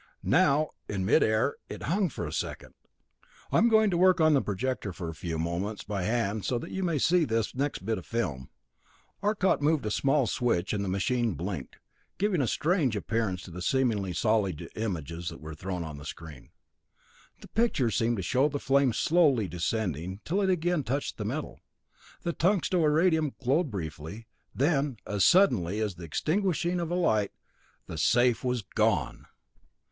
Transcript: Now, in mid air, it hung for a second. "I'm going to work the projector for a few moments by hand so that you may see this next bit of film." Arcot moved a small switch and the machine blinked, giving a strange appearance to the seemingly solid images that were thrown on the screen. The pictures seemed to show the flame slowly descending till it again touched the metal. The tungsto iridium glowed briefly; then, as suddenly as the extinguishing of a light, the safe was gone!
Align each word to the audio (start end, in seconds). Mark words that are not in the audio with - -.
Now, 0.23 0.71
in 0.89 1.05
mid 1.05 1.21
air, 1.21 1.57
it 1.69 1.83
hung 1.83 2.09
for 2.09 2.25
a 2.25 2.33
second. 2.33 2.73
"I'm 3.51 3.69
going 3.69 3.91
to 3.91 3.97
work 3.99 4.17
the 4.17 4.41
projector 4.41 4.91
for 4.93 5.09
a 5.09 5.13
few 5.13 5.37
moments 5.37 5.83
by 5.83 6.05
hand 6.05 6.43
so 6.43 6.57
that 6.57 6.71
you 6.71 6.81
may 6.81 6.97
see 6.97 7.23
this 7.23 7.53
next 7.53 7.85
bit 7.85 7.99
of 7.99 8.05
film." 8.07 8.49
Arcot 9.21 9.61
moved 9.61 9.85
a 9.85 9.91
small 9.91 10.25
switch 10.25 10.73
and 10.73 10.83
the 10.83 10.89
machine 10.89 11.35
blinked, 11.35 11.77
giving 12.17 12.41
a 12.41 12.47
strange 12.47 12.95
appearance 12.95 13.43
to 13.43 13.51
the 13.51 13.61
seemingly 13.61 14.11
solid 14.11 14.71
images 14.75 15.29
that 15.29 15.39
were 15.39 15.53
thrown 15.53 15.83
on 15.83 15.99
the 15.99 16.03
screen. 16.05 16.49
The 17.41 17.49
pictures 17.49 17.95
seemed 17.95 18.17
to 18.17 18.23
show 18.23 18.49
the 18.49 18.57
flame 18.59 18.93
slowly 18.93 19.47
descending 19.47 20.19
till 20.25 20.41
it 20.41 20.49
again 20.49 20.81
touched 20.81 21.17
the 21.17 21.25
metal. 21.25 21.59
The 22.23 22.33
tungsto 22.33 22.81
iridium 22.83 23.35
glowed 23.39 23.69
briefly; 23.69 24.25
then, 24.55 24.97
as 25.05 25.23
suddenly 25.25 25.79
as 25.79 25.93
the 25.93 26.05
extinguishing 26.05 26.79
of 26.79 26.89
a 26.89 26.95
light, 26.95 27.31
the 27.85 27.99
safe 27.99 28.43
was 28.43 28.63
gone! 28.63 29.27